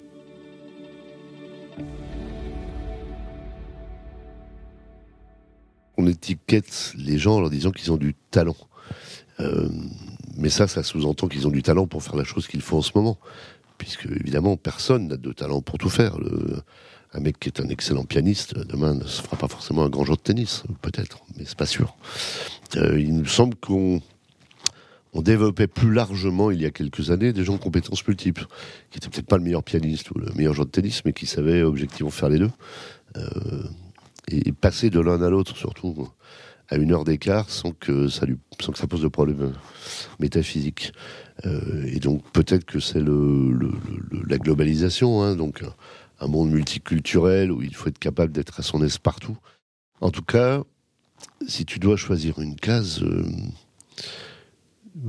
on 6.00 6.08
étiquette 6.08 6.94
les 6.98 7.18
gens 7.18 7.36
en 7.36 7.42
leur 7.42 7.50
disant 7.50 7.72
qu'ils 7.72 7.92
ont 7.92 7.98
du 7.98 8.16
talent. 8.32 8.56
Euh, 9.42 9.70
mais 10.38 10.50
ça, 10.50 10.68
ça 10.68 10.82
sous-entend 10.82 11.28
qu'ils 11.28 11.46
ont 11.46 11.52
du 11.52 11.62
talent 11.62 11.88
pour 11.88 12.02
faire 12.02 12.16
la 12.16 12.24
chose 12.24 12.48
qu'ils 12.48 12.62
font 12.62 12.78
en 12.78 12.82
ce 12.82 12.92
moment. 12.96 13.20
Puisque, 13.78 14.06
évidemment, 14.06 14.56
personne 14.58 15.08
n'a 15.08 15.18
de 15.18 15.32
talent 15.34 15.62
pour 15.62 15.78
tout 15.78 15.90
faire. 15.90 16.18
un 17.14 17.20
mec 17.20 17.40
qui 17.40 17.50
est 17.50 17.60
un 17.60 17.68
excellent 17.70 18.06
pianiste, 18.06 18.58
demain, 18.58 18.94
ne 18.94 19.06
se 19.06 19.22
fera 19.22 19.38
pas 19.38 19.48
forcément 19.48 19.84
un 19.84 19.90
grand 19.90 20.06
joueur 20.06 20.18
de 20.18 20.22
tennis, 20.22 20.64
peut-être, 20.82 21.20
mais 21.38 21.44
c'est 21.46 21.58
pas 21.58 21.66
sûr. 21.66 21.96
Euh, 22.76 23.00
il 23.00 23.14
me 23.14 23.26
semble 23.26 23.56
qu'on 23.56 24.02
on 25.14 25.22
développait 25.22 25.68
plus 25.68 25.92
largement, 25.92 26.52
il 26.52 26.62
y 26.62 26.66
a 26.66 26.72
quelques 26.72 27.10
années, 27.10 27.34
des 27.34 27.44
gens 27.44 27.56
de 27.56 27.62
compétences 27.62 28.08
multiples, 28.08 28.46
qui 28.92 28.98
n'étaient 28.98 29.10
peut-être 29.10 29.28
pas 29.28 29.38
le 29.38 29.44
meilleur 29.44 29.64
pianiste 29.64 30.12
ou 30.12 30.20
le 30.20 30.32
meilleur 30.34 30.54
joueur 30.54 30.68
de 30.68 30.72
tennis, 30.72 31.04
mais 31.04 31.14
qui 31.14 31.26
savaient 31.26 31.64
objectivement 31.64 32.12
faire 32.12 32.30
les 32.30 32.40
deux. 32.40 32.52
Euh, 33.18 33.64
et 34.30 34.52
passer 34.52 34.90
de 34.90 35.00
l'un 35.00 35.22
à 35.22 35.30
l'autre, 35.30 35.56
surtout 35.56 36.08
à 36.70 36.76
une 36.76 36.92
heure 36.92 37.04
d'écart, 37.04 37.50
sans 37.50 37.72
que 37.72 38.08
ça 38.08 38.26
sans 38.60 38.72
que 38.72 38.78
ça 38.78 38.88
pose 38.88 39.02
de 39.02 39.08
problème 39.08 39.54
métaphysique. 40.20 40.94
Euh, 41.46 41.86
et 41.88 42.00
donc 42.00 42.24
peut-être 42.32 42.66
que 42.66 42.80
c'est 42.80 43.00
le, 43.00 43.72
la 44.28 44.38
globalisation, 44.38 45.24
hein, 45.24 45.36
donc 45.36 45.64
un 46.20 46.28
monde 46.28 46.52
multiculturel 46.52 47.52
où 47.52 47.62
il 47.62 47.76
faut 47.76 47.90
être 47.90 48.00
capable 48.00 48.34
d'être 48.34 48.60
à 48.60 48.64
son 48.64 48.84
aise 48.84 48.98
partout. 48.98 49.38
En 50.02 50.12
tout 50.12 50.22
cas, 50.22 50.64
si 51.48 51.66
tu 51.66 51.80
dois 51.80 51.98
choisir 51.98 52.40
une 52.40 52.56
case, 52.56 53.02
euh, 53.04 53.26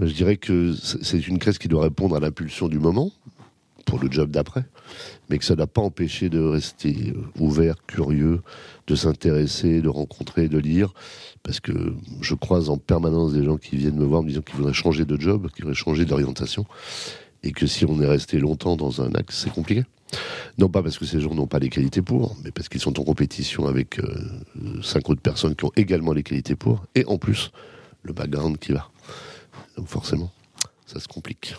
je 0.00 0.12
dirais 0.12 0.36
que 0.36 0.74
c'est 0.74 1.26
une 1.26 1.38
case 1.38 1.58
qui 1.58 1.68
doit 1.68 1.82
répondre 1.82 2.16
à 2.16 2.20
l'impulsion 2.20 2.68
du 2.68 2.78
moment 2.78 3.12
pour 3.90 3.98
le 3.98 4.08
job 4.08 4.30
d'après, 4.30 4.64
mais 5.28 5.38
que 5.38 5.44
ça 5.44 5.56
n'a 5.56 5.66
pas 5.66 5.80
empêché 5.80 6.28
de 6.28 6.40
rester 6.40 7.12
euh, 7.12 7.24
ouvert, 7.40 7.74
curieux, 7.88 8.40
de 8.86 8.94
s'intéresser, 8.94 9.82
de 9.82 9.88
rencontrer, 9.88 10.48
de 10.48 10.58
lire, 10.58 10.94
parce 11.42 11.58
que 11.58 11.72
je 12.20 12.34
croise 12.36 12.70
en 12.70 12.78
permanence 12.78 13.32
des 13.32 13.44
gens 13.44 13.56
qui 13.56 13.76
viennent 13.76 13.98
me 13.98 14.04
voir 14.04 14.22
me 14.22 14.28
disant 14.28 14.42
qu'ils 14.42 14.54
voudraient 14.54 14.72
changer 14.72 15.04
de 15.04 15.20
job, 15.20 15.50
qu'ils 15.50 15.64
voudraient 15.64 15.74
changer 15.74 16.04
d'orientation, 16.04 16.66
et 17.42 17.50
que 17.50 17.66
si 17.66 17.84
on 17.84 18.00
est 18.00 18.06
resté 18.06 18.38
longtemps 18.38 18.76
dans 18.76 19.02
un 19.02 19.12
axe, 19.14 19.40
c'est 19.42 19.52
compliqué. 19.52 19.82
Non 20.56 20.68
pas 20.68 20.84
parce 20.84 20.96
que 20.96 21.04
ces 21.04 21.20
gens 21.20 21.34
n'ont 21.34 21.48
pas 21.48 21.58
les 21.58 21.68
qualités 21.68 22.02
pour, 22.02 22.36
mais 22.44 22.52
parce 22.52 22.68
qu'ils 22.68 22.80
sont 22.80 23.00
en 23.00 23.04
compétition 23.04 23.66
avec 23.66 23.98
euh, 23.98 24.82
cinq 24.82 25.10
autres 25.10 25.20
personnes 25.20 25.56
qui 25.56 25.64
ont 25.64 25.72
également 25.74 26.12
les 26.12 26.22
qualités 26.22 26.54
pour, 26.54 26.84
et 26.94 27.04
en 27.06 27.18
plus, 27.18 27.50
le 28.04 28.12
background 28.12 28.56
qui 28.58 28.70
va. 28.70 28.88
Donc 29.76 29.88
forcément, 29.88 30.30
ça 30.86 31.00
se 31.00 31.08
complique. 31.08 31.56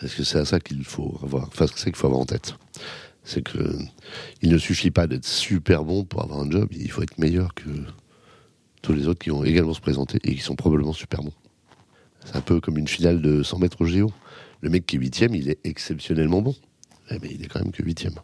Est-ce 0.00 0.16
que 0.16 0.24
c'est 0.24 0.38
à 0.38 0.44
ça 0.44 0.60
qu'il 0.60 0.84
faut 0.84 1.18
avoir, 1.22 1.48
c'est 1.54 1.84
qu'il 1.84 1.96
faut 1.96 2.06
avoir 2.06 2.20
en 2.20 2.26
tête. 2.26 2.54
C'est 3.22 3.42
que 3.42 3.78
il 4.42 4.50
ne 4.50 4.58
suffit 4.58 4.90
pas 4.90 5.06
d'être 5.06 5.24
super 5.24 5.84
bon 5.84 6.04
pour 6.04 6.22
avoir 6.22 6.40
un 6.40 6.50
job, 6.50 6.68
il 6.72 6.90
faut 6.90 7.02
être 7.02 7.18
meilleur 7.18 7.54
que 7.54 7.70
tous 8.82 8.92
les 8.92 9.08
autres 9.08 9.20
qui 9.20 9.30
ont 9.30 9.44
également 9.44 9.72
se 9.72 9.80
présenter 9.80 10.18
et 10.24 10.34
qui 10.34 10.42
sont 10.42 10.56
probablement 10.56 10.92
super 10.92 11.22
bons. 11.22 11.32
C'est 12.24 12.36
un 12.36 12.42
peu 12.42 12.60
comme 12.60 12.78
une 12.78 12.88
finale 12.88 13.22
de 13.22 13.42
100 13.42 13.58
mètres 13.58 13.80
au 13.80 13.86
géo. 13.86 14.12
Le 14.60 14.70
mec 14.70 14.86
qui 14.86 14.96
est 14.96 14.98
huitième, 14.98 15.34
il 15.34 15.48
est 15.48 15.58
exceptionnellement 15.64 16.42
bon. 16.42 16.54
mais 17.10 17.30
il 17.30 17.42
est 17.42 17.48
quand 17.48 17.60
même 17.60 17.72
que 17.72 17.82
huitième. 17.82 18.14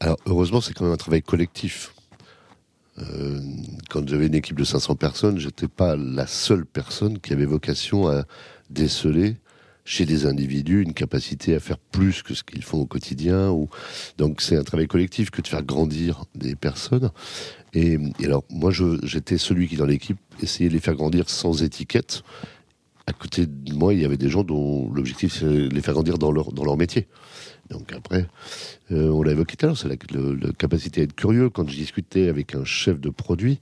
Alors 0.00 0.18
heureusement, 0.26 0.60
c'est 0.60 0.72
quand 0.74 0.84
même 0.84 0.94
un 0.94 0.98
travail 0.98 1.22
collectif. 1.22 1.94
Euh, 2.98 3.40
quand 3.90 4.06
j'avais 4.08 4.26
une 4.26 4.34
équipe 4.34 4.58
de 4.58 4.64
500 4.64 4.96
personnes, 4.96 5.38
j'étais 5.38 5.68
pas 5.68 5.96
la 5.96 6.26
seule 6.26 6.66
personne 6.66 7.18
qui 7.18 7.32
avait 7.32 7.46
vocation 7.46 8.08
à 8.08 8.24
déceler 8.70 9.36
chez 9.88 10.04
des 10.04 10.26
individus 10.26 10.82
une 10.82 10.92
capacité 10.92 11.54
à 11.54 11.60
faire 11.60 11.78
plus 11.78 12.22
que 12.22 12.34
ce 12.34 12.44
qu'ils 12.44 12.62
font 12.62 12.78
au 12.78 12.84
quotidien. 12.84 13.50
Ou... 13.50 13.70
Donc 14.18 14.42
c'est 14.42 14.56
un 14.56 14.62
travail 14.62 14.86
collectif 14.86 15.30
que 15.30 15.40
de 15.40 15.48
faire 15.48 15.62
grandir 15.62 16.26
des 16.34 16.54
personnes. 16.54 17.10
Et, 17.72 17.98
alors 18.22 18.44
moi 18.50 18.70
j'étais 19.02 19.38
celui 19.38 19.66
qui 19.66 19.76
dans 19.76 19.86
l'équipe 19.86 20.18
essayait 20.42 20.68
de 20.68 20.74
les 20.74 20.80
faire 20.80 20.94
grandir 20.94 21.30
sans 21.30 21.62
étiquette. 21.62 22.22
À 23.06 23.14
côté 23.14 23.46
de 23.46 23.72
moi, 23.72 23.94
il 23.94 24.02
y 24.02 24.04
avait 24.04 24.18
des 24.18 24.28
gens 24.28 24.44
dont 24.44 24.92
l'objectif 24.92 25.38
c'est 25.38 25.46
de 25.46 25.74
les 25.74 25.80
faire 25.80 25.94
grandir 25.94 26.18
dans 26.18 26.30
leur, 26.30 26.52
dans 26.52 26.64
leur 26.64 26.76
métier. 26.76 27.08
Donc 27.70 27.90
après, 27.94 28.26
euh, 28.92 29.08
on 29.08 29.22
l'a 29.22 29.32
évoqué 29.32 29.56
tout 29.56 29.64
à 29.64 29.68
l'heure, 29.68 29.78
c'est 29.78 29.88
la, 29.88 30.52
capacité 30.52 31.00
à 31.00 31.04
être 31.04 31.14
curieux. 31.14 31.48
Quand 31.48 31.66
je 31.66 31.74
discutais 31.74 32.28
avec 32.28 32.54
un 32.54 32.66
chef 32.66 33.00
de 33.00 33.08
produit, 33.08 33.58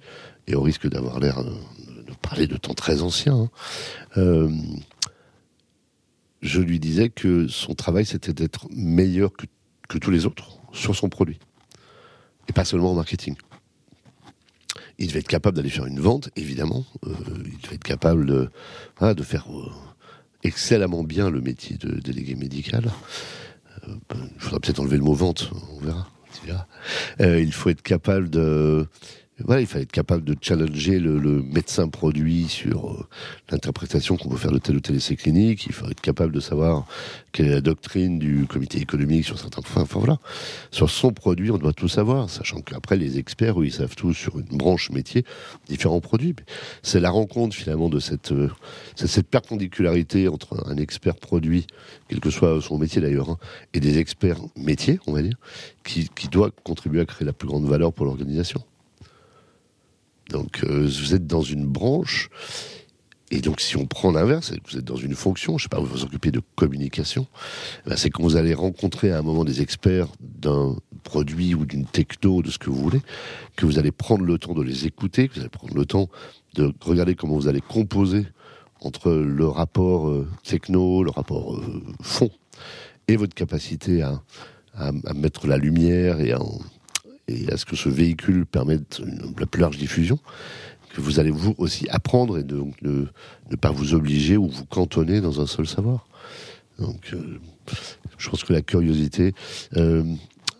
et 0.49 0.56
au 0.56 0.62
risque 0.62 0.88
d'avoir 0.88 1.21
l'air 1.21 1.45
de, 1.45 1.52
parler 2.21 2.49
de 2.49 2.56
temps 2.56 2.75
très 2.75 3.02
ancien, 3.02 3.35
hein, 3.35 3.50
euh, 4.16 4.50
je 6.47 6.61
lui 6.61 6.79
disais 6.79 7.09
que 7.09 7.49
son 7.49 7.75
travail, 7.75 8.07
c'était 8.07 8.33
d'être 8.33 8.69
meilleur 8.71 9.33
que, 9.33 9.47
tous 9.99 10.11
les 10.11 10.26
autres 10.26 10.59
sur 10.73 10.95
son 10.95 11.09
produit. 11.09 11.38
Et 12.49 12.53
pas 12.53 12.65
seulement 12.65 12.93
en 12.93 12.95
marketing. 12.95 13.37
Il 14.99 15.09
devait 15.09 15.21
être 15.21 15.29
capable 15.29 15.57
d'aller 15.57 15.71
faire 15.71 15.87
une 15.87 16.00
vente, 16.00 16.31
évidemment. 16.37 16.85
Euh, 17.07 17.12
il 17.45 17.59
devait 17.61 17.76
être 17.76 17.85
capable 17.85 18.26
de, 18.26 18.50
faire 19.23 19.47
euh, 19.50 19.71
excellemment 20.43 21.05
bien 21.05 21.31
le 21.31 21.41
métier 21.41 21.76
de 21.76 21.99
délégué 22.00 22.35
médical. 22.35 22.91
Euh, 23.88 23.95
il 24.35 24.41
faudra 24.41 24.61
peut-être 24.61 24.81
enlever 24.81 24.97
le 24.97 25.03
mot 25.03 25.15
vente, 25.15 25.50
on 25.73 25.81
verra. 25.81 26.09
il 27.21 27.53
faut 27.53 27.71
être 27.71 27.83
capable 27.83 28.31
de 28.31 28.87
voilà, 29.45 29.61
il 29.61 29.66
fallait 29.66 29.83
être 29.83 29.93
capable 29.93 30.25
de 30.25 30.35
challenger 30.40 30.99
le, 30.99 31.43
médecin 31.43 31.88
produit 31.88 32.49
sur 32.49 32.90
euh, 32.90 33.07
l'interprétation 33.50 34.16
qu'on 34.16 34.31
peut 34.31 34.38
faire 34.38 34.50
de 34.50 34.59
tel 34.59 34.76
ou 34.76 34.81
tel 34.81 34.97
essai 34.97 35.14
clinique. 35.14 35.66
Il 35.66 35.75
faut 35.75 35.87
être 35.88 36.00
capable 36.00 36.33
de 36.33 36.40
savoir 36.40 36.87
quelle 37.33 37.49
est 37.49 37.55
la 37.55 37.61
doctrine 37.61 38.19
du 38.19 38.47
comité 38.47 38.78
économique 38.78 39.26
sur 39.26 39.38
certains 39.38 39.61
points. 39.61 39.83
Enfin 39.83 39.99
voilà, 39.99 40.19
sur 40.71 40.88
son 40.88 41.12
produit, 41.12 41.50
on 41.50 41.59
doit 41.59 41.75
tout 41.75 41.88
savoir, 41.88 42.31
sachant 42.31 42.62
qu'après 42.62 42.97
les 42.97 43.19
experts, 43.19 43.57
ils 43.62 43.73
savent 43.73 43.95
tout 43.95 44.14
sur 44.14 44.38
une 44.38 44.57
branche 44.57 44.90
métier, 44.90 45.25
différents 45.69 46.00
produits. 46.00 46.35
C'est 46.83 47.00
la 47.00 47.11
rencontre 47.11 47.55
finalement 47.55 47.90
de 47.90 48.00
cette 48.00 48.33
euh, 48.33 48.50
cette 48.95 49.28
perpendicularité 49.28 50.28
entre 50.28 50.66
un 50.66 50.78
expert 50.78 51.16
produit, 51.16 51.66
quel 52.09 52.21
que 52.21 52.31
soit 52.31 52.62
son 52.62 52.78
métier 52.78 53.02
d'ailleurs, 53.02 53.31
hein, 53.31 53.38
et 53.75 53.81
des 53.81 53.99
experts 53.99 54.40
métiers, 54.57 54.99
on 55.07 55.12
va 55.12 55.21
dire, 55.21 55.37
qui, 55.85 56.09
qui 56.09 56.28
doit 56.28 56.50
contribuer 56.64 57.02
à 57.02 57.05
créer 57.05 57.26
la 57.26 57.35
plus 57.35 57.49
grande 57.49 57.66
valeur 57.66 57.93
pour 57.93 58.07
l'organisation. 58.07 58.62
Donc 60.30 60.64
euh, 60.64 60.83
vous 60.87 61.14
êtes 61.14 61.26
dans 61.26 61.42
une 61.42 61.66
branche, 61.66 62.30
et 63.30 63.40
donc 63.40 63.61
si 63.61 63.76
on 63.76 63.87
prend 63.87 64.12
l'inverse, 64.12 64.52
vous 64.71 64.78
êtes 64.78 64.85
dans 64.85 64.97
une 64.97 65.14
fonction, 65.14 65.59
je 65.59 65.64
sais 65.64 65.68
pas, 65.68 65.80
vous 65.80 65.87
vous 65.87 66.04
occupez 66.04 66.30
de 66.30 66.40
communication, 66.54 67.26
eh 67.85 67.90
ben, 67.90 67.97
c'est 67.97 68.11
quand 68.11 68.23
vous 68.23 68.37
allez 68.37 68.54
rencontrer 68.54 69.11
à 69.11 69.18
un 69.18 69.23
moment 69.23 69.45
des 69.45 69.62
experts 69.62 70.09
d'un 70.21 70.76
produit 71.02 71.54
ou 71.54 71.66
d'une 71.66 71.87
techno, 71.87 72.42
de 72.42 72.50
ce 72.50 72.59
que 72.59 72.71
vous 72.71 72.80
voulez, 72.80 73.02
que 73.56 73.66
vous 73.66 73.78
allez 73.78 73.92
prendre 73.92 74.25
le 74.25 74.38
temps 74.38 74.54
de 74.54 74.62
les 74.62 74.87
écouter, 74.87 75.28
que 75.28 75.35
vous 75.35 75.40
allez 75.40 75.49
prendre 75.49 75.75
le 75.75 75.87
temps 75.87 76.09
de 76.54 76.73
regarder 76.80 77.14
comment 77.14 77.37
vous 77.37 77.49
allez 77.49 77.61
composer 77.61 78.26
entre 78.80 79.11
le 79.11 79.47
rapport 79.47 80.09
euh, 80.09 80.28
techno, 80.45 81.02
le 81.02 81.11
rapport 81.11 81.56
euh, 81.56 81.83
fond, 82.02 82.30
et 83.09 83.16
votre 83.16 83.35
capacité 83.35 84.02
à, 84.02 84.23
à, 84.75 84.88
à, 85.04 85.14
mettre 85.14 85.47
la 85.47 85.56
lumière 85.56 86.21
et 86.21 86.33
à 86.33 86.40
et 87.28 87.50
à 87.52 87.56
ce 87.56 87.64
que 87.64 87.76
ce 87.76 87.88
véhicule 87.88 88.47
permette 88.47 89.00
la 89.38 89.47
plus 89.47 89.61
large 89.61 89.78
diffusion, 89.78 90.18
que 90.95 91.00
vous 91.00 91.21
allez 91.21 91.30
vous 91.30 91.54
aussi 91.59 91.88
apprendre 91.90 92.38
et 92.38 92.42
donc 92.42 92.75
ne, 92.83 93.06
pas 93.61 93.71
vous 93.71 93.95
obliger 93.95 94.37
ou 94.37 94.49
vous 94.49 94.64
cantonner 94.64 95.21
dans 95.21 95.40
un 95.40 95.47
seul 95.47 95.66
savoir. 95.66 96.06
Donc, 96.78 97.11
euh, 97.12 97.40
je 98.18 98.30
pense 98.30 98.45
que 98.45 98.52
la 98.52 98.62
curiosité, 98.62 99.35
euh, 99.76 100.04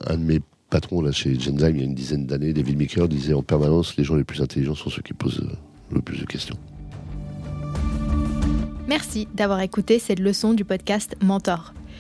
un 0.07 0.17
de 0.17 0.23
mes 0.23 0.41
patrons 0.71 1.01
là 1.01 1.13
chez 1.13 1.39
Genzyme 1.39 1.77
il 1.77 1.79
y 1.79 1.83
a 1.83 1.85
une 1.85 1.95
dizaine 1.95 2.27
d'années, 2.27 2.53
David 2.53 2.79
Maker, 2.79 3.09
disait 3.09 3.35
en 3.35 3.43
permanence 3.43 3.97
les 3.97 4.05
gens 4.05 4.17
les 4.17 4.25
plus 4.25 4.43
intelligents 4.43 4.75
sont 4.75 4.91
ceux 4.91 5.03
qui 5.03 5.15
posent 5.15 5.47
le 5.91 6.01
plus 6.01 6.19
de 6.19 6.27
questions. 6.27 6.57
Merci 8.89 9.27
d'avoir 9.35 9.61
écouté 9.61 9.99
cette 9.99 10.21
leçon 10.21 10.55
du 10.55 10.65
podcast 10.65 11.17
Mentor. 11.23 11.75